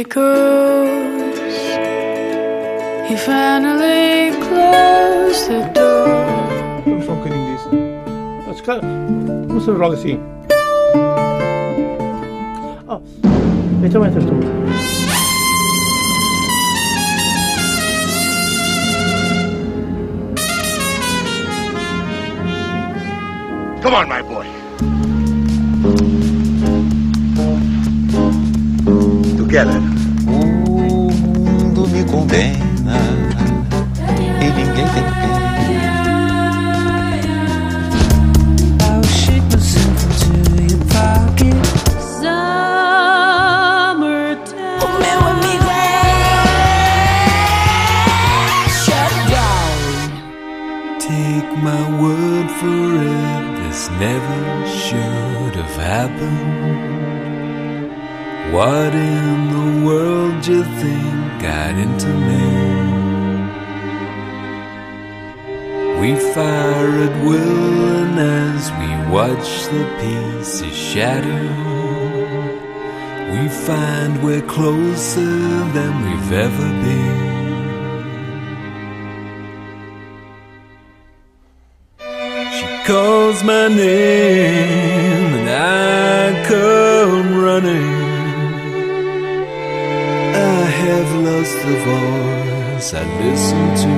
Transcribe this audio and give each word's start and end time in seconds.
echoes. 0.00 1.38
He 3.08 3.16
finally 3.16 4.32
closed 4.46 5.48
the 5.48 5.60
door. 5.74 6.08
Vamos 6.86 7.04
só 7.04 7.12
um 7.12 7.16
bocadinho 7.16 7.44
disso. 7.52 7.70
Ah, 8.48 8.54
se 8.54 8.62
calhar, 8.62 8.82
Vamos 9.48 9.64
fazer 9.64 9.78
logo 9.78 9.94
assim. 9.94 10.18
Oh, 12.88 13.00
então 13.84 14.06
entras 14.06 14.24
tu. 14.24 14.34
Come 23.82 23.96
on, 23.96 24.08
my 24.08 24.22
boy. 24.22 24.46
Together. 29.36 29.89
O 32.12 32.16
mundo 32.16 32.34
me 32.34 32.50
condena 32.56 32.98
e 34.40 34.44
ninguém 34.50 34.86
tem 34.88 35.04
pena. 35.04 35.40
I'll 38.82 39.04
shake 39.04 39.46
myself 39.52 40.00
into 40.04 40.30
your 40.62 40.82
pocket. 40.86 41.60
Summertime. 43.60 44.98
Meu 45.00 45.20
amigo 45.30 45.68
é 45.70 45.78
shut 48.68 49.14
down. 49.30 49.78
Take 50.98 51.50
my 51.62 51.82
word 52.00 52.48
for 52.58 52.84
it, 53.02 53.44
this 53.62 53.80
never 54.00 54.42
should 54.66 55.54
have 55.56 55.76
happened. 55.76 56.58
What 58.52 58.92
in 58.94 59.48
the 59.52 59.66
world 59.86 60.34
do 60.42 60.50
you 60.52 60.64
think 60.80 61.09
got 61.40 61.74
into 61.74 62.08
me? 62.28 62.90
We 66.00 66.14
fire 66.34 66.92
at 67.06 67.24
will, 67.24 67.88
and 67.98 68.18
as 68.18 68.70
we 68.80 68.90
watch 69.12 69.50
the 69.74 69.84
pieces 70.00 70.76
shatter, 70.76 71.46
we 73.32 73.48
find 73.48 74.22
we're 74.22 74.42
closer 74.42 75.20
than 75.76 75.92
we've 76.04 76.32
ever 76.32 76.68
been. 76.84 77.30
She 82.56 82.66
calls 82.86 83.42
my 83.44 83.68
name 83.68 85.34
and 85.38 85.48
I 85.48 86.44
come 86.46 87.39
lost 91.30 91.56
the 91.66 91.76
voice 91.90 92.88
I 92.94 93.04
listen 93.22 93.64
to. 93.84 93.94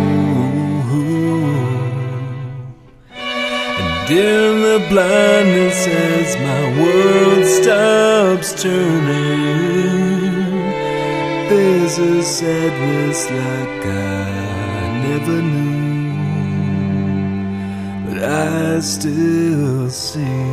And 3.81 4.11
in 4.11 4.53
the 4.69 4.81
blindness 4.91 5.81
as 5.87 6.29
my 6.49 6.63
world 6.81 7.45
stops 7.59 8.49
turning, 8.63 10.33
there's 11.49 11.97
a 11.99 12.23
sadness 12.23 13.21
like 13.41 13.83
I 13.87 14.29
never 15.07 15.39
knew 15.53 15.73
but 18.05 18.19
I 18.25 18.81
still 18.81 19.91
see 19.91 20.49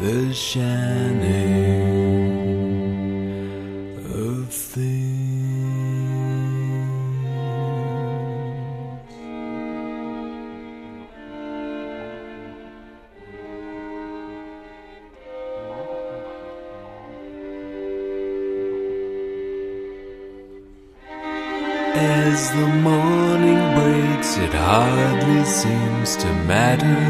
the 0.00 0.32
shining 0.32 2.07
seems 26.08 26.24
to 26.24 26.32
matter. 26.44 27.00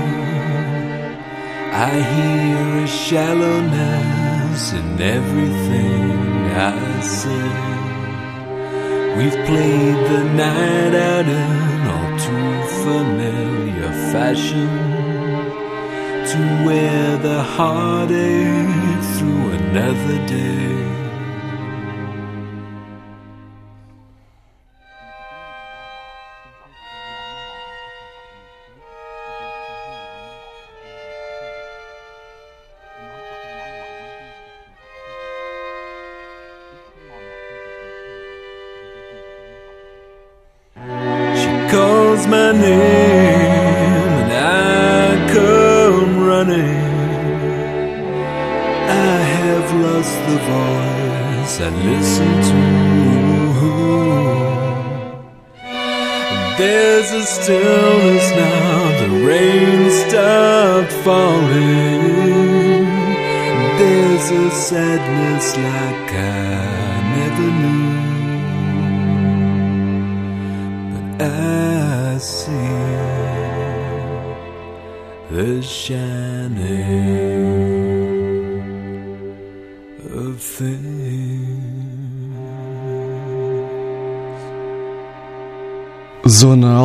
I 1.72 1.90
hear 2.12 2.84
a 2.84 2.86
shallowness 2.86 4.72
in 4.72 5.00
everything 5.00 6.10
I 6.56 7.00
say. 7.02 7.48
We've 9.16 9.46
played 9.46 9.98
the 10.12 10.24
night 10.34 10.94
out 10.94 11.26
in 11.26 11.86
all 11.94 12.18
too 12.26 12.52
familiar 12.84 13.92
fashion 14.12 14.68
to 16.30 16.38
wear 16.66 17.16
the 17.18 17.42
heartache 17.42 19.04
through 19.16 19.50
another 19.50 20.26
day. 20.26 21.07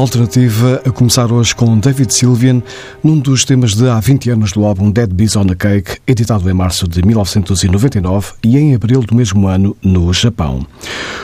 Alternativa 0.03 0.81
a 0.85 0.91
começar 0.91 1.31
hoje 1.31 1.55
com 1.55 1.79
David 1.79 2.13
Sylvian, 2.13 2.61
num 3.01 3.17
dos 3.17 3.45
temas 3.45 3.73
de 3.73 3.87
há 3.87 4.01
20 4.01 4.31
anos 4.31 4.51
do 4.51 4.65
álbum 4.65 4.91
Dead 4.91 5.09
Bees 5.09 5.37
on 5.37 5.45
a 5.49 5.55
Cake, 5.55 6.01
editado 6.05 6.49
em 6.49 6.53
março 6.53 6.89
de 6.89 7.01
1999 7.01 8.33
e 8.43 8.57
em 8.57 8.75
abril 8.75 8.99
do 8.99 9.15
mesmo 9.15 9.47
ano 9.47 9.77
no 9.81 10.11
Japão. 10.11 10.67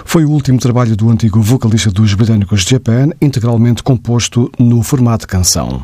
Foi 0.05 0.23
o 0.23 0.29
último 0.29 0.59
trabalho 0.59 0.95
do 0.95 1.09
antigo 1.09 1.41
vocalista 1.41 1.91
dos 1.91 2.13
britânicos 2.13 2.61
Japan, 2.61 3.09
integralmente 3.21 3.83
composto 3.83 4.49
no 4.57 4.81
formato 4.81 5.23
de 5.25 5.27
canção. 5.27 5.83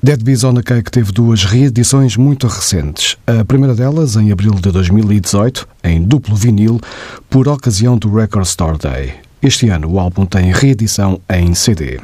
Dead 0.00 0.22
Bees 0.22 0.44
on 0.44 0.56
a 0.56 0.62
Cake 0.62 0.92
teve 0.92 1.10
duas 1.10 1.42
reedições 1.42 2.16
muito 2.16 2.46
recentes. 2.46 3.16
A 3.26 3.44
primeira 3.44 3.74
delas, 3.74 4.14
em 4.14 4.30
abril 4.30 4.54
de 4.54 4.70
2018, 4.70 5.66
em 5.82 6.00
duplo 6.00 6.36
vinil, 6.36 6.80
por 7.28 7.48
ocasião 7.48 7.98
do 7.98 8.14
Record 8.14 8.46
Store 8.46 8.78
Day. 8.78 9.31
Este 9.42 9.68
ano 9.70 9.90
o 9.90 9.98
álbum 9.98 10.24
tem 10.24 10.52
reedição 10.52 11.20
em 11.28 11.52
CD. 11.52 11.98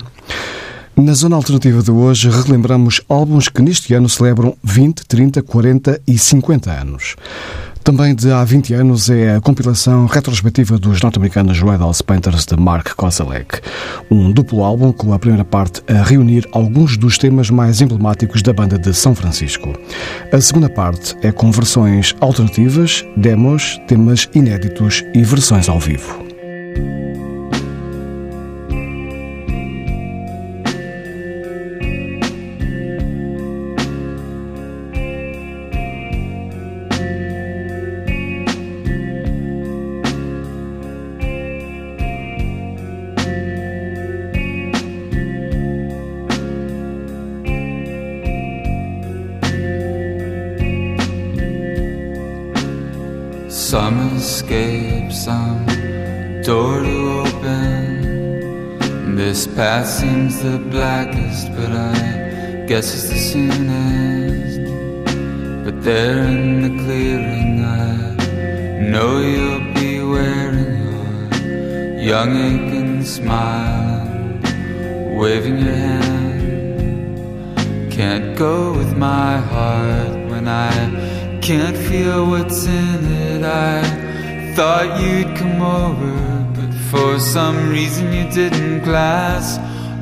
Na 0.96 1.12
zona 1.12 1.36
alternativa 1.36 1.80
de 1.80 1.92
hoje, 1.92 2.28
relembramos 2.28 3.00
álbuns 3.08 3.48
que 3.48 3.62
neste 3.62 3.94
ano 3.94 4.08
celebram 4.08 4.56
20, 4.64 5.06
30, 5.06 5.42
40 5.42 6.00
e 6.04 6.18
50 6.18 6.72
anos. 6.72 7.14
Também 7.84 8.12
de 8.12 8.32
há 8.32 8.42
20 8.44 8.74
anos 8.74 9.08
é 9.08 9.36
a 9.36 9.40
compilação 9.40 10.06
retrospectiva 10.06 10.76
dos 10.76 11.00
norte-americanos 11.00 11.60
Red 11.60 11.78
House 11.78 12.02
Painters 12.02 12.44
de 12.44 12.56
Mark 12.56 12.96
Kozelek. 12.96 13.60
Um 14.10 14.32
duplo 14.32 14.64
álbum 14.64 14.90
com 14.90 15.12
a 15.12 15.18
primeira 15.20 15.44
parte 15.44 15.80
a 15.88 16.02
reunir 16.02 16.44
alguns 16.50 16.96
dos 16.96 17.16
temas 17.16 17.50
mais 17.50 17.80
emblemáticos 17.80 18.42
da 18.42 18.52
banda 18.52 18.76
de 18.76 18.92
São 18.92 19.14
Francisco. 19.14 19.72
A 20.32 20.40
segunda 20.40 20.68
parte 20.68 21.16
é 21.22 21.30
com 21.30 21.52
versões 21.52 22.16
alternativas, 22.20 23.04
demos, 23.16 23.80
temas 23.86 24.28
inéditos 24.34 25.04
e 25.14 25.22
versões 25.22 25.68
ao 25.68 25.78
vivo. 25.78 26.26
The 60.42 60.58
blackest, 60.70 61.50
but 61.56 61.72
I 61.72 62.64
guess 62.68 62.94
it's 62.94 63.08
the 63.08 63.18
soonest. 63.18 64.60
But 65.64 65.82
there 65.82 66.18
in 66.18 66.62
the 66.62 66.84
clearing, 66.84 67.64
I 67.64 68.14
know 68.90 69.18
you'll 69.18 69.74
be 69.74 70.00
wearing 70.00 70.76
your 70.92 71.98
young 71.98 72.36
aching 72.36 73.04
smile, 73.04 74.06
waving 75.18 75.58
your 75.58 75.74
hand. 75.74 76.32
Can't 77.92 78.38
go 78.38 78.72
with 78.74 78.96
my 78.96 79.38
heart 79.38 80.16
when 80.30 80.46
I 80.46 80.72
can't 81.42 81.76
feel 81.76 82.26
what's 82.26 82.64
in 82.64 83.04
it. 83.04 83.42
I 83.44 83.82
thought 84.54 85.00
you'd 85.00 85.36
come 85.36 85.62
over, 85.62 86.14
but 86.54 86.72
for 86.90 87.18
some 87.18 87.70
reason 87.70 88.12
you 88.12 88.30
didn't. 88.30 88.84
Glass 88.84 89.58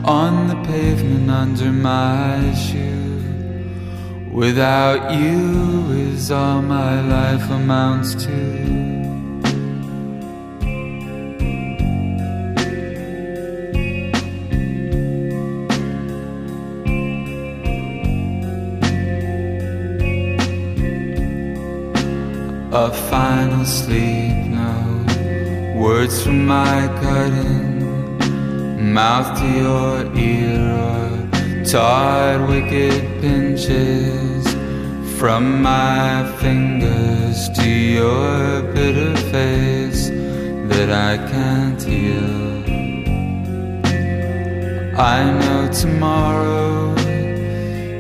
on 0.06 0.47
the 0.47 0.55
pavement 0.62 1.29
under 1.31 1.73
my 1.73 2.55
shoe. 2.55 3.23
Without 4.32 5.19
you 5.19 5.91
is 5.91 6.31
all 6.31 6.62
my 6.62 7.00
life 7.00 7.50
amounts 7.50 8.14
to. 8.25 8.87
a 22.73 22.93
final 23.11 23.64
sleep. 23.64 24.37
No 24.47 25.81
words 25.81 26.23
from 26.23 26.47
my 26.47 26.87
cutting 27.00 27.75
mouth 28.76 29.38
to 29.38 29.46
your 29.46 30.17
ear, 30.17 30.61
or 30.73 31.64
tired 31.64 32.49
wicked 32.49 33.02
pinches 33.20 34.46
from 35.19 35.62
my 35.62 36.31
fingers 36.40 37.49
to 37.50 37.69
your 37.69 38.62
bitter 38.75 39.17
face 39.32 40.11
that 40.70 40.90
I 40.90 41.17
can't 41.31 41.82
heal. 41.82 42.56
I 44.99 45.25
know 45.40 45.70
tomorrow 45.72 46.94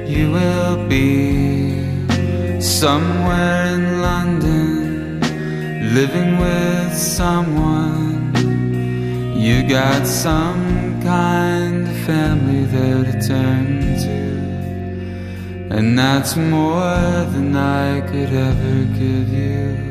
you 0.06 0.30
will 0.30 0.86
be 0.88 2.60
somewhere 2.60 3.66
in 3.74 4.00
London 4.02 5.20
living 5.94 6.38
with 6.38 6.94
someone. 6.94 8.05
You 9.46 9.62
got 9.62 10.08
some 10.08 11.00
kind 11.04 11.86
of 11.86 11.96
family 11.98 12.64
there 12.64 13.04
to 13.04 13.12
turn 13.28 13.78
to. 14.04 14.16
And 15.70 15.96
that's 15.96 16.34
more 16.34 16.98
than 17.32 17.54
I 17.54 18.00
could 18.00 18.32
ever 18.32 18.84
give 18.98 19.28
you. 19.28 19.85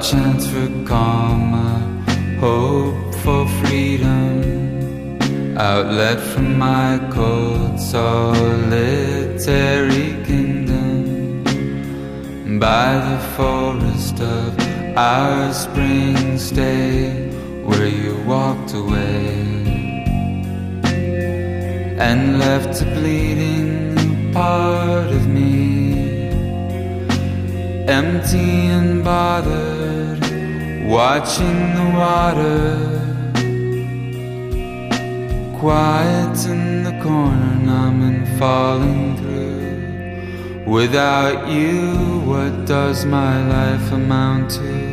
Chance 0.00 0.46
for 0.48 0.68
calm, 0.86 1.52
a 1.52 1.78
hope 2.40 3.14
for 3.16 3.46
freedom, 3.60 5.18
outlet 5.58 6.18
from 6.18 6.58
my 6.58 6.98
cold 7.12 7.78
solitary 7.78 8.86
kingdom. 10.24 11.44
By 12.58 12.94
the 13.08 13.18
forest 13.36 14.20
of 14.20 14.58
our 14.96 15.52
spring 15.52 16.38
stay, 16.38 17.28
where 17.64 17.88
you 17.88 18.16
walked 18.26 18.72
away. 18.72 19.48
And 22.08 22.38
left 22.38 22.80
a 22.80 22.86
bleeding 22.86 24.32
part 24.32 25.08
of 25.08 25.26
me. 25.26 25.60
Empty 27.86 28.50
and 28.76 29.04
bothered, 29.04 29.69
watching 30.90 31.74
the 31.76 31.88
water. 31.94 32.76
Quiet 35.60 36.46
in 36.46 36.82
the 36.82 36.98
corner, 37.00 37.54
numb 37.62 38.02
and 38.02 38.26
falling 38.40 39.16
through. 39.18 40.64
Without 40.66 41.48
you, 41.48 41.94
what 42.30 42.66
does 42.66 43.04
my 43.04 43.34
life 43.46 43.92
amount 43.92 44.50
to? 44.50 44.89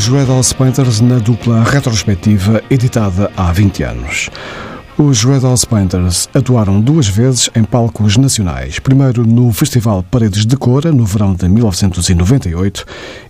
Os 0.00 0.08
Red 0.08 0.28
House 0.28 0.54
Painters 0.54 1.02
na 1.02 1.18
dupla 1.18 1.62
retrospectiva 1.62 2.62
editada 2.70 3.30
há 3.36 3.52
20 3.52 3.82
anos. 3.82 4.30
Os 4.96 5.22
Red 5.22 5.40
House 5.40 5.66
Painters 5.66 6.26
atuaram 6.32 6.80
duas 6.80 7.06
vezes 7.06 7.50
em 7.54 7.62
palcos 7.62 8.16
nacionais. 8.16 8.78
Primeiro 8.78 9.26
no 9.26 9.52
Festival 9.52 10.02
Paredes 10.02 10.46
de 10.46 10.56
Cora, 10.56 10.90
no 10.90 11.04
verão 11.04 11.34
de 11.34 11.46
1998, 11.50 12.86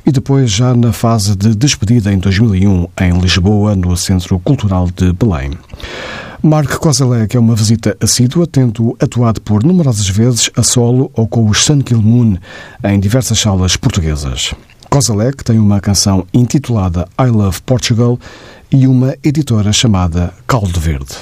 e 0.06 0.12
depois 0.12 0.48
já 0.48 0.72
na 0.72 0.92
fase 0.92 1.34
de 1.34 1.56
despedida 1.56 2.12
em 2.12 2.18
2001, 2.18 2.86
em 3.00 3.18
Lisboa, 3.18 3.74
no 3.74 3.96
Centro 3.96 4.38
Cultural 4.38 4.88
de 4.94 5.12
Belém. 5.12 5.50
Mark 6.40 6.70
Kozelek 6.76 7.36
é 7.36 7.40
uma 7.40 7.56
visita 7.56 7.96
assídua, 8.00 8.46
tendo 8.46 8.96
atuado 9.00 9.40
por 9.40 9.64
numerosas 9.64 10.08
vezes 10.08 10.48
a 10.56 10.62
solo 10.62 11.10
ou 11.14 11.26
com 11.26 11.50
os 11.50 11.64
Sun 11.64 11.80
Kill 11.80 12.00
Moon 12.00 12.36
em 12.84 13.00
diversas 13.00 13.40
salas 13.40 13.74
portuguesas. 13.74 14.54
Kozelek 14.90 15.44
tem 15.44 15.56
uma 15.56 15.80
canção 15.80 16.26
intitulada 16.34 17.08
I 17.16 17.30
Love 17.30 17.62
Portugal 17.62 18.18
e 18.72 18.88
uma 18.88 19.14
editora 19.22 19.72
chamada 19.72 20.34
Caldo 20.48 20.80
Verde. 20.80 21.14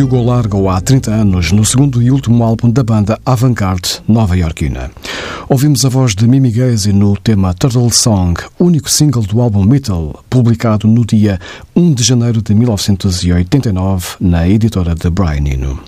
Hugo 0.00 0.22
largam 0.22 0.70
há 0.70 0.80
30 0.80 1.10
anos 1.10 1.50
no 1.50 1.64
segundo 1.64 2.00
e 2.00 2.08
último 2.08 2.44
álbum 2.44 2.70
da 2.70 2.84
banda 2.84 3.18
Avantgarde 3.26 4.00
nova-iorquina. 4.06 4.92
Ouvimos 5.48 5.84
a 5.84 5.88
voz 5.88 6.14
de 6.14 6.28
Mimi 6.28 6.52
Gaze 6.52 6.92
no 6.92 7.16
tema 7.16 7.52
Turtle 7.52 7.90
Song, 7.90 8.40
único 8.60 8.88
single 8.88 9.24
do 9.24 9.40
álbum 9.40 9.64
Metal, 9.64 10.22
publicado 10.30 10.86
no 10.86 11.04
dia 11.04 11.40
1 11.74 11.94
de 11.94 12.04
janeiro 12.04 12.40
de 12.40 12.54
1989 12.54 14.06
na 14.20 14.48
editora 14.48 14.94
de 14.94 15.10
Brian 15.10 15.52
Eno. 15.52 15.80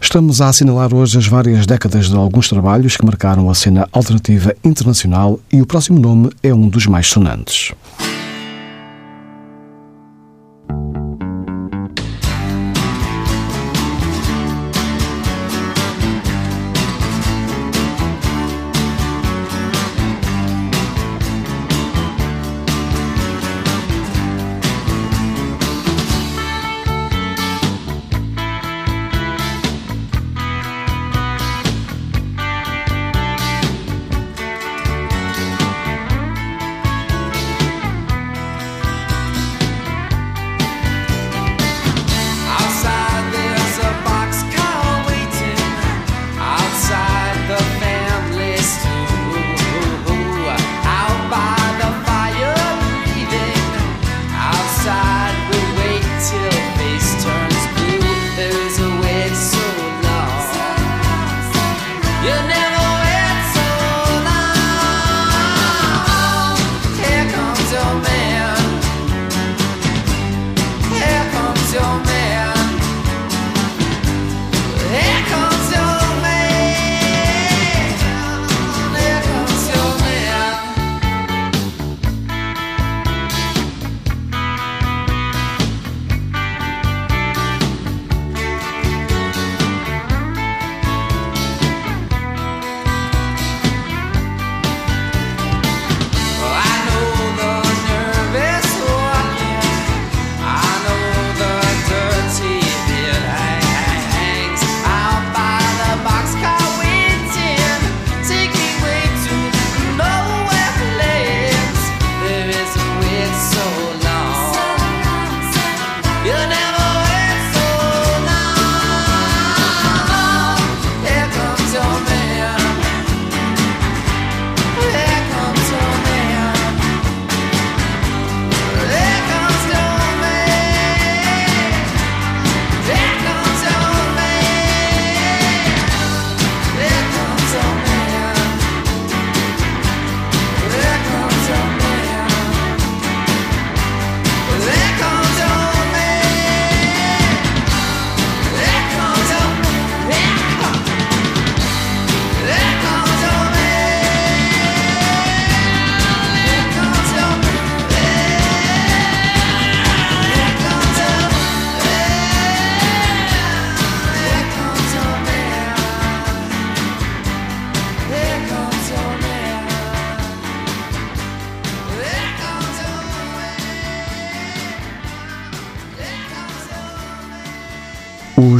Estamos 0.00 0.40
a 0.40 0.48
assinalar 0.48 0.94
hoje 0.94 1.18
as 1.18 1.26
várias 1.26 1.66
décadas 1.66 2.08
de 2.08 2.14
alguns 2.14 2.48
trabalhos 2.48 2.96
que 2.96 3.04
marcaram 3.04 3.50
a 3.50 3.54
cena 3.54 3.88
alternativa 3.90 4.54
internacional 4.62 5.40
e 5.52 5.60
o 5.60 5.66
próximo 5.66 5.98
nome 5.98 6.30
é 6.40 6.54
um 6.54 6.68
dos 6.68 6.86
mais 6.86 7.08
sonantes. 7.08 7.72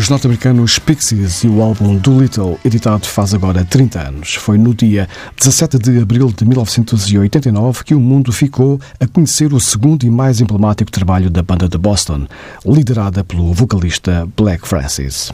Os 0.05 0.11
norte-americanos 0.11 0.79
Pixies 0.79 1.45
e 1.45 1.49
o 1.49 1.63
álbum 1.63 1.97
Doolittle, 1.97 2.61
editado 2.63 3.07
faz 3.07 3.33
agora 3.33 3.65
30 3.65 4.01
anos. 4.09 4.35
Foi 4.35 4.59
no 4.59 4.75
dia 4.75 5.09
17 5.35 5.79
de 5.79 5.99
abril 5.99 6.31
de 6.31 6.45
1989 6.45 7.83
que 7.83 7.95
o 7.95 8.01
mundo 8.01 8.31
ficou 8.31 8.79
a 9.01 9.07
conhecer 9.07 9.55
o 9.55 9.59
segundo 9.59 10.05
e 10.05 10.11
mais 10.11 10.43
emblemático 10.43 10.91
trabalho 10.91 11.31
da 11.31 11.43
banda 11.43 11.71
de 11.71 11.79
Boston, 11.79 12.27
liderada 12.67 13.25
pelo 13.25 13.55
vocalista 13.55 14.29
Black 14.37 14.69
Francis. 14.69 15.33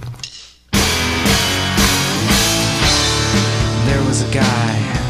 There 3.87 4.05
was 4.07 4.23
a 4.23 4.27
guy. 4.31 5.10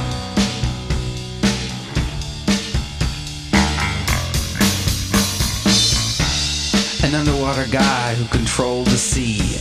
Underwater 7.60 7.72
guy 7.72 8.14
who 8.14 8.24
controlled 8.28 8.86
the 8.86 8.96
sea. 8.96 9.58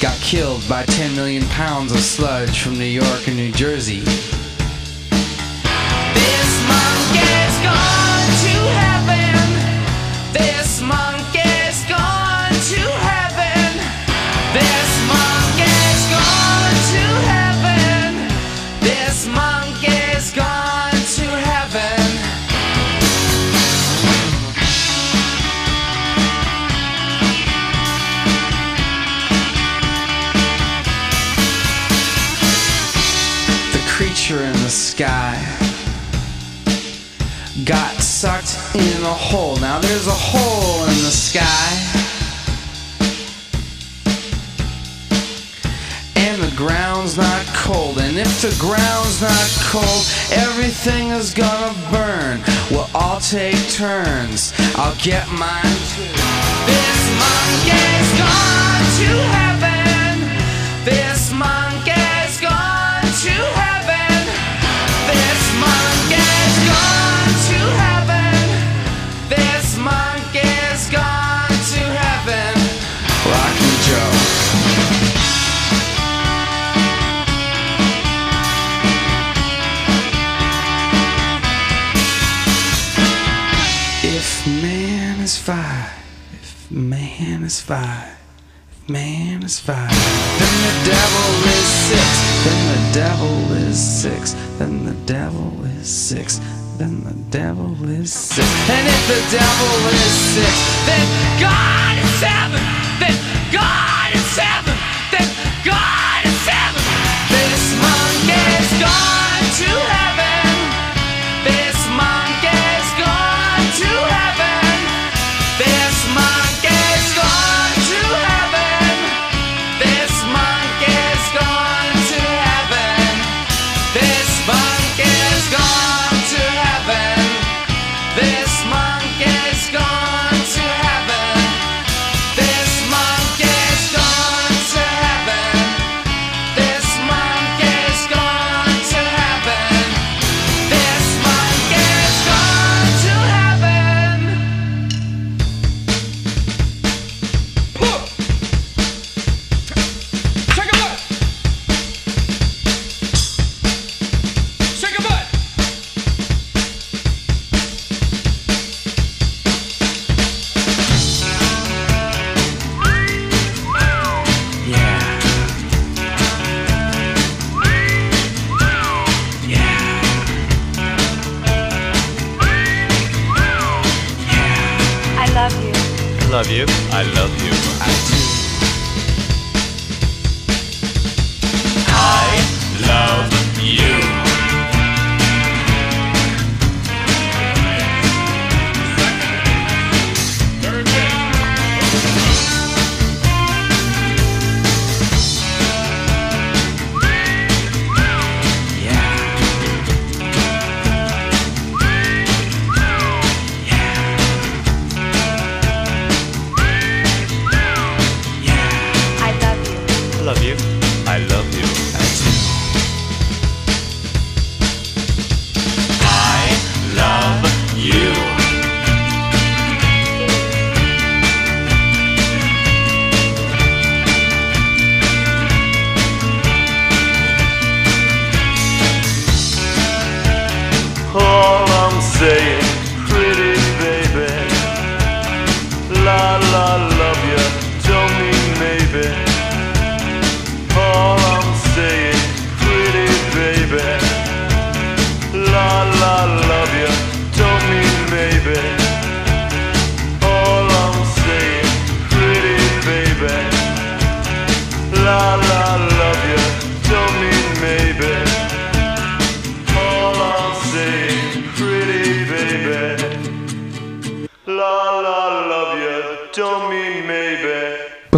Got 0.00 0.16
killed 0.20 0.62
by 0.68 0.84
10 0.84 1.16
million 1.16 1.42
pounds 1.48 1.92
of 1.92 2.00
sludge 2.00 2.60
from 2.60 2.78
New 2.78 2.84
York 2.84 3.26
and 3.26 3.36
New 3.36 3.52
Jersey. 3.52 4.00
This 4.00 4.28
monkey's 6.68 7.41
a 39.12 39.14
hole. 39.14 39.56
Now 39.56 39.78
there's 39.78 40.06
a 40.06 40.20
hole 40.32 40.84
in 40.84 40.98
the 41.04 41.10
sky. 41.28 41.68
And 46.16 46.42
the 46.42 46.56
ground's 46.56 47.18
not 47.18 47.44
cold. 47.52 47.98
And 47.98 48.16
if 48.16 48.40
the 48.40 48.54
ground's 48.58 49.20
not 49.20 49.48
cold, 49.68 50.04
everything 50.32 51.08
is 51.08 51.34
gonna 51.34 51.74
burn. 51.90 52.40
We'll 52.70 52.88
all 52.94 53.20
take 53.20 53.60
turns. 53.70 54.54
I'll 54.76 54.96
get 54.96 55.28
mine 55.28 55.76
too. 55.92 56.08
This 56.70 57.02
monkey's 57.20 58.10
gone 58.18 58.31
then 94.62 94.84
the 94.84 94.94
devil 95.06 95.64
is 95.64 95.88
six, 95.88 96.38
then 96.78 97.02
the 97.02 97.14
devil 97.30 97.74
is 97.90 98.12
six. 98.12 98.46
And 98.70 98.86
if 98.86 99.02
the 99.08 99.36
devil 99.36 99.74
is 99.88 100.12
six, 100.36 100.86
then 100.86 101.06
God 101.40 101.98
is 101.98 102.10
seven, 102.20 102.62
then 103.00 103.52
God 103.52 103.91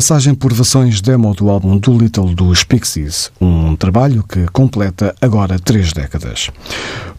Passagem 0.05 0.35
por 0.35 0.53
versões 0.53 1.01
demo 1.01 1.35
do 1.35 1.49
álbum 1.49 1.79
do 1.79 1.97
Little 1.97 2.35
dos 2.35 2.63
Pixies, 2.63 3.33
um 3.41 3.75
trabalho 3.75 4.23
que 4.23 4.45
completa 4.53 5.15
agora 5.19 5.59
três 5.59 5.95
décadas. 5.95 6.51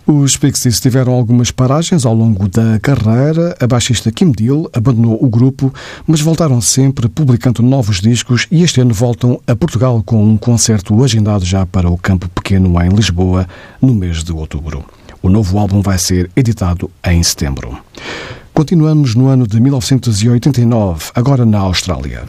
Os 0.06 0.38
Pixies 0.38 0.80
tiveram 0.80 1.12
algumas 1.14 1.50
paragens 1.50 2.06
ao 2.06 2.14
longo 2.14 2.48
da 2.48 2.80
carreira. 2.80 3.58
A 3.60 3.66
baixista 3.66 4.12
Kim 4.12 4.32
Deal 4.32 4.70
abandonou 4.72 5.18
o 5.20 5.28
grupo, 5.28 5.74
mas 6.06 6.22
voltaram 6.22 6.62
sempre 6.62 7.10
publicando 7.10 7.64
novos 7.64 8.00
discos 8.00 8.46
e 8.52 8.62
este 8.62 8.80
ano 8.80 8.94
voltam 8.94 9.42
a 9.48 9.56
Portugal 9.56 10.04
com 10.06 10.24
um 10.24 10.38
concerto 10.38 11.04
agendado 11.04 11.44
já 11.44 11.66
para 11.66 11.90
o 11.90 11.98
Campo 11.98 12.30
Pequeno 12.30 12.80
em 12.80 12.90
Lisboa 12.90 13.48
no 13.82 13.96
mês 13.96 14.24
de 14.24 14.32
outubro. 14.32 14.86
O 15.24 15.30
novo 15.30 15.58
álbum 15.58 15.82
vai 15.82 15.98
ser 15.98 16.30
editado 16.36 16.92
em 17.04 17.24
setembro. 17.24 17.80
Continuamos 18.56 19.16
no 19.16 19.28
ano 19.28 19.46
de 19.46 19.60
1989, 19.60 21.12
agora 21.14 21.46
na 21.46 21.60
Austrália. 21.60 22.24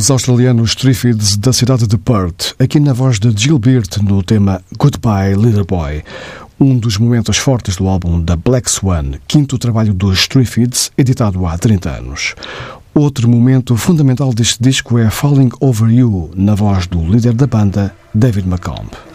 Os 0.00 0.10
australianos 0.10 0.74
Triffids 0.74 1.36
da 1.36 1.52
cidade 1.52 1.86
de 1.86 1.98
Perth, 1.98 2.54
aqui 2.58 2.80
na 2.80 2.94
voz 2.94 3.18
de 3.18 3.30
Gilbert 3.36 4.02
no 4.02 4.22
tema 4.22 4.62
Goodbye 4.78 5.34
Little 5.34 5.66
Boy, 5.66 6.02
um 6.58 6.78
dos 6.78 6.96
momentos 6.96 7.36
fortes 7.36 7.76
do 7.76 7.86
álbum 7.86 8.18
da 8.18 8.34
Black 8.34 8.70
Swan, 8.70 9.12
quinto 9.28 9.58
trabalho 9.58 9.92
dos 9.92 10.26
Triffids, 10.26 10.90
editado 10.96 11.44
há 11.44 11.58
30 11.58 11.90
anos. 11.90 12.34
Outro 12.94 13.28
momento 13.28 13.76
fundamental 13.76 14.32
deste 14.32 14.62
disco 14.62 14.96
é 14.96 15.10
Falling 15.10 15.50
Over 15.60 15.90
You, 15.90 16.30
na 16.34 16.54
voz 16.54 16.86
do 16.86 17.04
líder 17.04 17.34
da 17.34 17.46
banda, 17.46 17.94
David 18.14 18.48
McComb. 18.48 19.09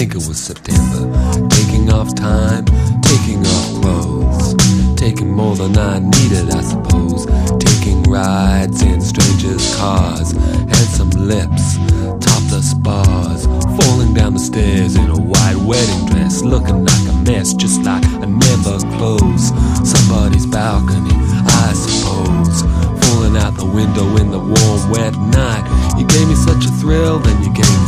Think 0.00 0.14
it 0.14 0.28
was 0.28 0.38
September. 0.38 1.02
Taking 1.50 1.92
off 1.92 2.14
time, 2.14 2.64
taking 3.02 3.44
off 3.44 3.82
clothes. 3.82 4.54
Taking 4.96 5.30
more 5.30 5.54
than 5.54 5.76
I 5.76 5.98
needed, 5.98 6.50
I 6.50 6.62
suppose. 6.62 7.26
Taking 7.58 8.02
rides 8.04 8.80
in 8.82 9.02
strangers' 9.02 9.76
cars. 9.76 10.32
Handsome 10.72 11.10
lips, 11.10 11.76
topless 12.24 12.72
bars. 12.74 13.44
Falling 13.76 14.14
down 14.14 14.32
the 14.32 14.40
stairs 14.40 14.96
in 14.96 15.10
a 15.10 15.20
white 15.20 15.60
wedding 15.68 16.06
dress. 16.06 16.42
Looking 16.42 16.84
like 16.86 17.04
a 17.08 17.16
mess, 17.28 17.52
just 17.52 17.82
like 17.82 18.04
I 18.04 18.24
never 18.24 18.78
close. 18.96 19.52
Somebody's 19.84 20.46
balcony. 20.46 21.14
I 21.60 21.60
I 21.70 21.72
suppose. 21.72 22.62
Falling 23.04 23.36
out 23.36 23.54
the 23.56 23.64
window 23.66 24.16
in 24.16 24.30
the 24.30 24.38
warm, 24.38 24.90
wet 24.90 25.14
night. 25.30 25.62
You 25.98 26.06
gave 26.06 26.26
me 26.26 26.34
such 26.34 26.64
a 26.64 26.72
thrill, 26.80 27.18
then 27.18 27.42
you 27.44 27.52
gave 27.52 27.79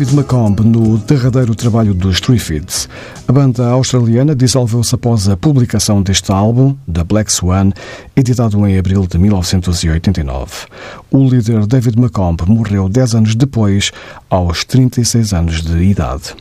David 0.00 0.16
McComb 0.16 0.64
no 0.64 0.96
derradeiro 0.96 1.54
trabalho 1.54 1.92
dos 1.92 2.22
Triffids. 2.22 2.88
A 3.28 3.32
banda 3.34 3.68
australiana 3.68 4.34
dissolveu-se 4.34 4.94
após 4.94 5.28
a 5.28 5.36
publicação 5.36 6.00
deste 6.00 6.32
álbum, 6.32 6.74
The 6.90 7.04
Black 7.04 7.30
Swan, 7.30 7.70
editado 8.16 8.66
em 8.66 8.78
abril 8.78 9.06
de 9.06 9.18
1989. 9.18 10.68
O 11.10 11.28
líder 11.28 11.66
David 11.66 11.98
McComb 11.98 12.42
morreu 12.48 12.88
10 12.88 13.14
anos 13.14 13.34
depois, 13.34 13.92
aos 14.30 14.64
36 14.64 15.34
anos 15.34 15.60
de 15.60 15.76
idade. 15.82 16.34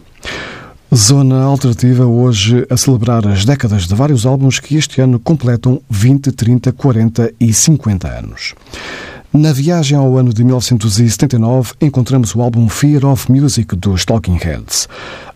Zona 0.95 1.43
Alternativa 1.43 2.05
hoje 2.05 2.65
a 2.69 2.77
celebrar 2.77 3.27
as 3.27 3.43
décadas 3.43 3.87
de 3.87 3.93
vários 3.93 4.25
álbuns 4.25 4.57
que 4.61 4.77
este 4.77 5.01
ano 5.01 5.19
completam 5.19 5.81
20, 5.89 6.31
30, 6.31 6.71
40 6.71 7.33
e 7.37 7.53
50 7.53 8.07
anos. 8.07 8.55
Na 9.31 9.53
viagem 9.53 9.95
ao 9.95 10.17
ano 10.17 10.33
de 10.33 10.43
1979, 10.43 11.73
encontramos 11.79 12.33
o 12.33 12.41
álbum 12.41 12.67
Fear 12.67 13.05
of 13.05 13.31
Music 13.31 13.75
dos 13.75 14.03
Talking 14.03 14.37
Heads. 14.37 14.87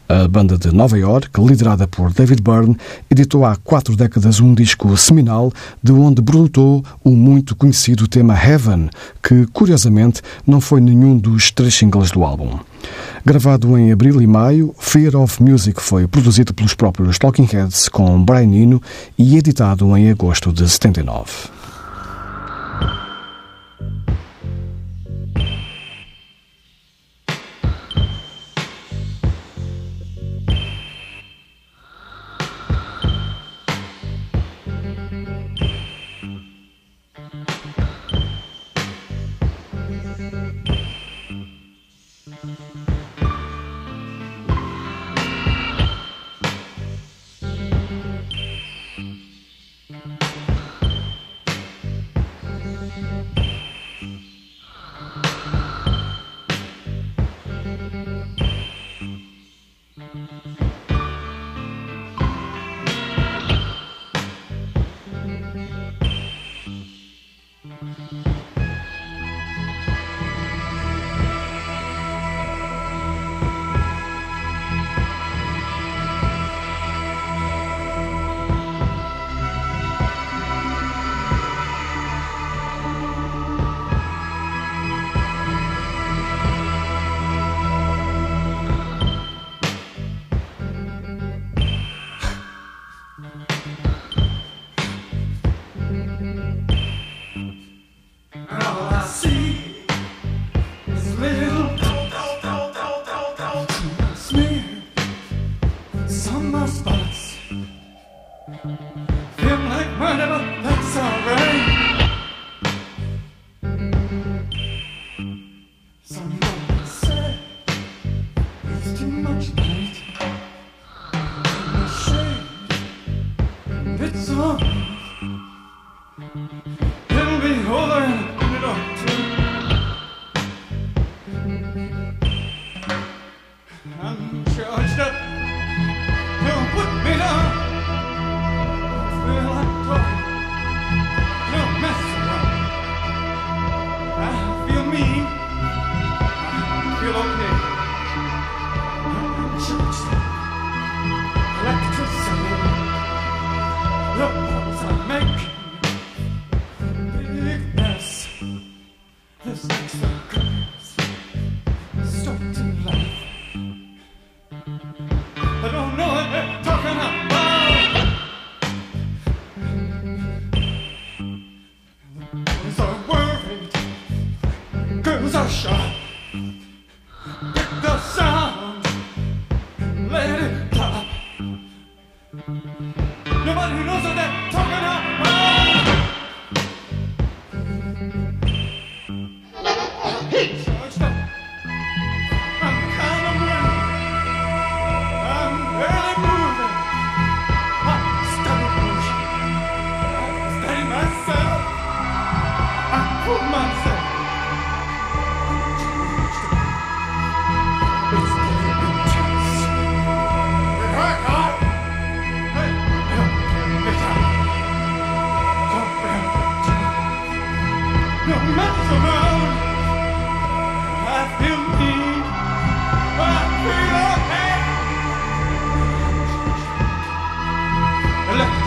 A 0.10 0.28
banda 0.28 0.58
de 0.58 0.74
Nova 0.74 0.98
York, 0.98 1.30
liderada 1.40 1.88
por 1.88 2.12
David 2.12 2.42
Byrne, 2.42 2.76
editou 3.08 3.46
há 3.46 3.56
quatro 3.56 3.96
décadas 3.96 4.40
um 4.40 4.56
disco 4.56 4.98
seminal 4.98 5.54
de 5.82 5.92
onde 5.92 6.24
brotou 6.24 6.84
o 7.04 7.12
muito 7.12 7.56
conhecido 7.56 8.08
tema 8.08 8.34
Heaven, 8.34 8.90
que, 9.22 9.46
curiosamente, 9.54 10.24
não 10.46 10.60
foi 10.60 10.82
nenhum 10.82 11.16
dos 11.16 11.52
três 11.52 11.76
singles 11.76 12.10
do 12.10 12.24
álbum. 12.24 12.58
Gravado 13.24 13.78
em 13.78 13.92
abril 13.92 14.20
e 14.24 14.26
maio, 14.26 14.74
Fear 14.80 15.16
of 15.16 15.42
Music 15.42 15.80
foi 15.80 16.08
produzido 16.08 16.52
pelos 16.52 16.74
próprios 16.74 17.20
Talking 17.20 17.46
Heads 17.46 17.90
com 17.90 18.26
Brian 18.26 18.56
Eno 18.56 18.82
e 19.20 19.38
editado 19.38 19.96
em 19.96 20.10
agosto 20.10 20.52
de 20.52 20.68
79. 20.68 21.63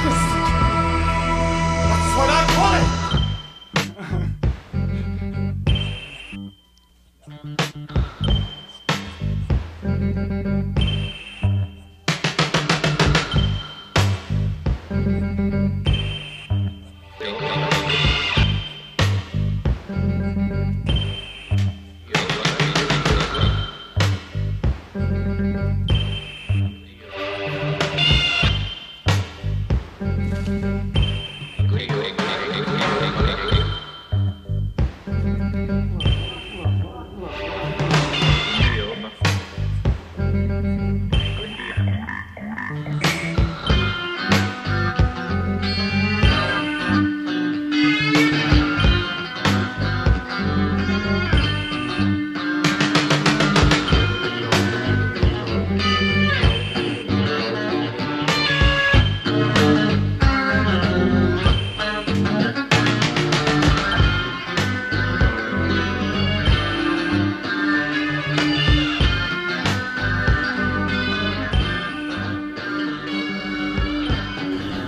Yes. 0.07 0.36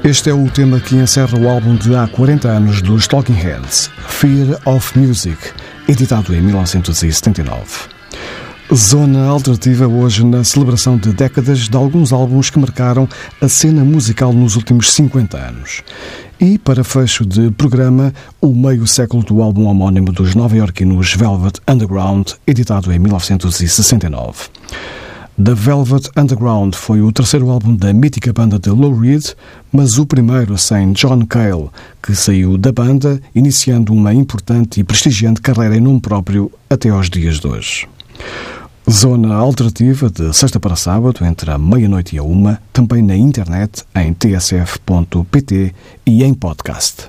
Este 0.09 0.31
é 0.31 0.33
o 0.33 0.49
tema 0.49 0.81
que 0.81 0.97
encerra 0.97 1.39
o 1.39 1.47
álbum 1.47 1.77
de 1.77 1.95
há 1.95 2.09
40 2.09 2.49
anos 2.49 2.81
dos 2.81 3.07
Talking 3.07 3.35
Heads, 3.35 3.91
Fear 4.09 4.59
of 4.65 4.99
Music, 4.99 5.37
editado 5.87 6.35
em 6.35 6.41
1979. 6.41 7.63
Zona 8.75 9.27
alternativa 9.27 9.87
hoje 9.87 10.25
na 10.25 10.43
celebração 10.45 10.97
de 10.97 11.13
décadas 11.13 11.69
de 11.69 11.77
alguns 11.77 12.11
álbuns 12.11 12.49
que 12.49 12.59
marcaram 12.59 13.07
a 13.39 13.49
cena 13.49 13.85
musical 13.85 14.33
nos 14.33 14.57
últimos 14.57 14.95
50 14.95 15.37
anos. 15.37 15.83
E, 16.41 16.57
para 16.57 16.83
fecho 16.83 17.27
de 17.27 17.51
programa, 17.51 18.15
o 18.41 18.55
meio 18.55 18.87
século 18.87 19.23
do 19.23 19.43
álbum 19.43 19.67
homónimo 19.67 20.11
dos 20.11 20.35
nova-iorquinos 20.35 21.13
Velvet 21.13 21.61
Underground, 21.69 22.31
editado 22.47 22.91
em 22.91 22.99
1969. 22.99 24.49
The 25.43 25.55
Velvet 25.55 26.11
Underground 26.17 26.75
foi 26.75 27.01
o 27.01 27.13
terceiro 27.13 27.49
álbum 27.49 27.77
da 27.77 27.93
mítica 27.93 28.33
banda 28.33 28.59
de 28.59 28.71
Lou 28.71 28.93
Reed, 28.99 29.25
mas 29.71 29.97
o 29.97 30.05
primeiro 30.05 30.59
sem 30.59 30.93
John 30.93 31.25
Cale, 31.27 31.71
que 32.03 32.13
saiu 32.13 32.59
da 32.59 32.73
banda, 32.73 33.21
iniciando 33.33 33.93
uma 33.93 34.13
importante 34.13 34.81
e 34.81 34.85
prestigiante 34.85 35.41
carreira 35.41 35.77
em 35.77 35.81
nome 35.81 36.01
próprio 36.01 36.51
até 36.69 36.89
aos 36.89 37.09
dias 37.09 37.39
de 37.39 37.47
hoje. 37.47 37.89
Zona 38.91 39.37
alternativa 39.37 40.11
de 40.11 40.35
sexta 40.35 40.59
para 40.59 40.75
sábado, 40.75 41.25
entre 41.25 41.53
a 41.53 41.57
meia-noite 41.57 42.17
e 42.17 42.19
a 42.19 42.23
uma, 42.25 42.61
também 42.73 43.01
na 43.01 43.15
internet 43.15 43.85
em 43.95 44.13
tsf.pt 44.13 45.73
e 46.05 46.25
em 46.25 46.35
podcast. 46.35 47.09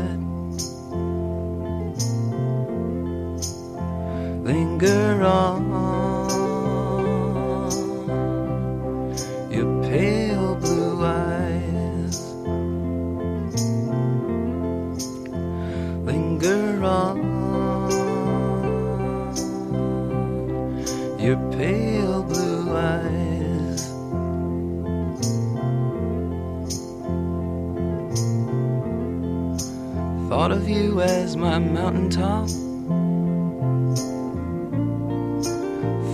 linger 4.51 5.23
on. 5.23 5.61
Your 9.49 9.69
pale 9.83 10.55
blue 10.55 11.05
eyes 11.05 12.19
linger 16.05 16.83
on. 16.83 17.17
Your 21.25 21.37
pale 21.57 22.23
blue 22.23 22.75
eyes. 22.75 23.81
Thought 30.27 30.51
of 30.51 30.67
you 30.67 31.01
as 31.01 31.37
my 31.37 31.57
mountaintop 31.59 32.49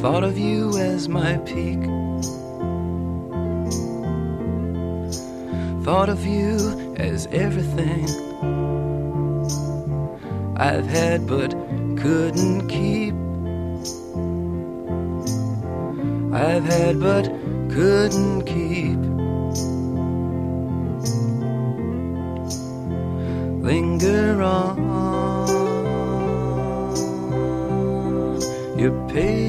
Thought 0.09 0.23
of 0.23 0.37
you 0.37 0.77
as 0.77 1.09
my 1.09 1.35
peak. 1.39 1.83
Thought 5.83 6.07
of 6.07 6.25
you 6.25 6.95
as 6.95 7.27
everything 7.27 8.05
I've 10.55 10.87
had 10.87 11.27
but 11.27 11.51
couldn't 11.97 12.69
keep. 12.69 13.15
I've 16.33 16.63
had 16.63 17.01
but 17.01 17.25
couldn't 17.69 18.45
keep. 18.45 19.01
Linger 23.61 24.41
on 24.41 24.77
your 28.79 28.93
pale 29.09 29.46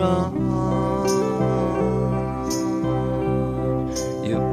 Your 0.00 0.16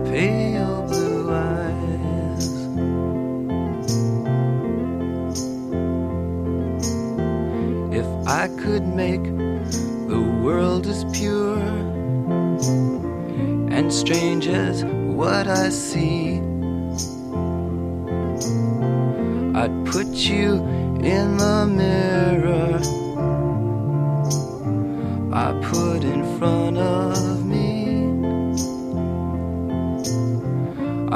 pale 0.05 0.85
blue 0.89 1.31
eyes. 1.31 2.49
If 7.95 8.27
I 8.27 8.49
could 8.57 8.85
make 8.87 9.23
the 9.23 10.19
world 10.43 10.85
as 10.85 11.05
pure 11.17 11.59
and 13.71 13.93
strange 13.93 14.47
as 14.47 14.83
what 14.83 15.47
I 15.47 15.69
see, 15.69 16.39
I'd 19.55 19.85
put 19.85 20.07
you 20.07 20.55
in 21.01 21.36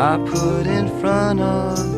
I 0.03 0.17
put 0.17 0.65
in 0.65 0.89
front 0.99 1.39
of 1.41 1.90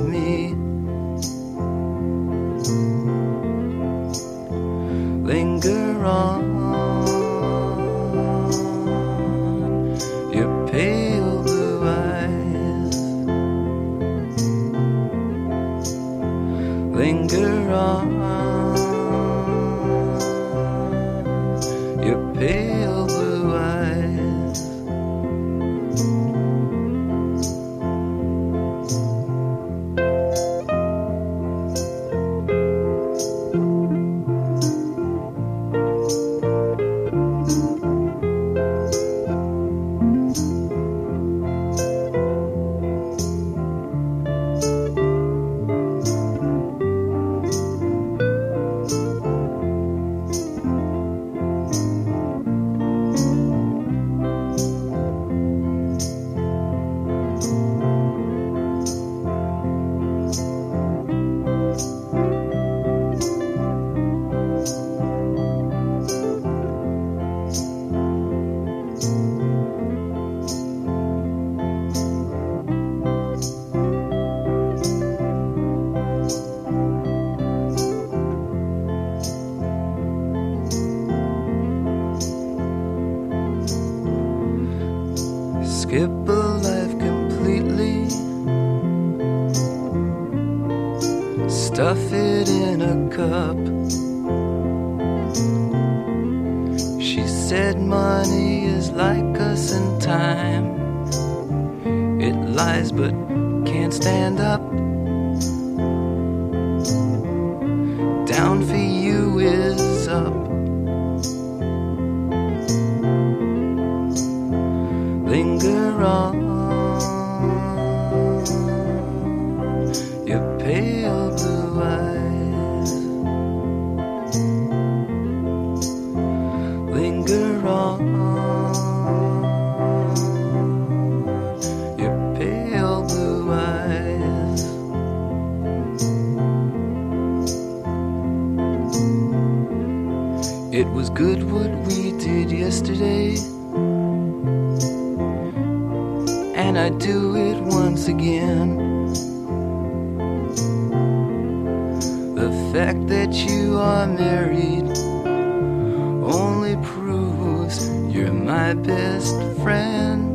friend. 159.63 160.33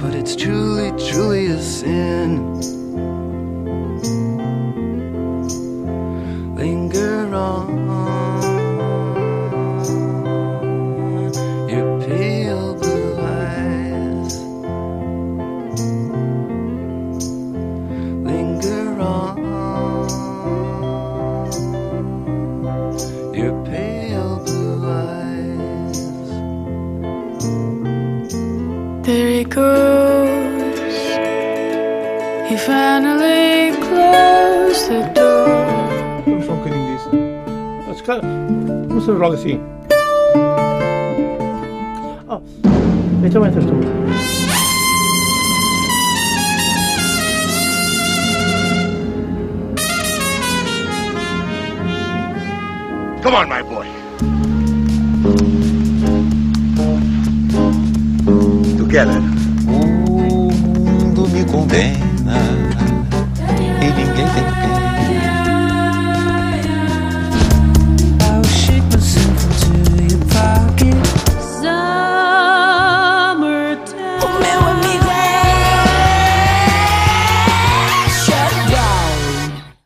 But 0.00 0.14
it's 0.14 0.36
truly, 0.36 0.92
truly 1.10 1.46
a 1.46 1.60
sin. 1.60 2.73
Cara, 38.04 38.20
fazer 38.90 39.12
logo 39.12 39.34
assim. 39.34 39.60
Oh, 42.28 42.40
então 43.24 43.46
entras 43.46 43.64
tu. 43.64 43.74
Come 53.22 53.36
on, 53.36 53.48
my 53.48 53.62
boy. 53.62 53.86
together. 58.76 59.20
O 59.66 60.52
mundo 60.52 61.28
me 61.28 61.44
condena 61.44 62.03